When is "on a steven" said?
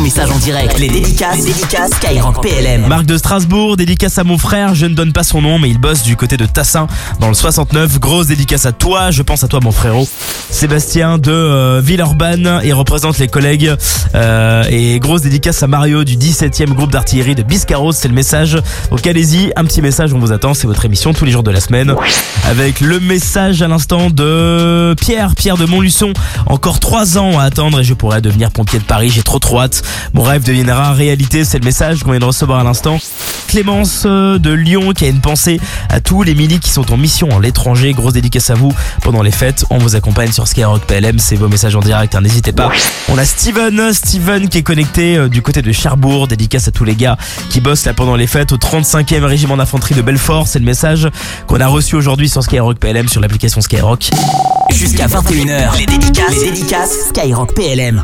43.08-43.92